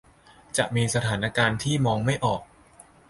[0.57, 2.41] จะมีสถานการณ์ที่มองไม่ออก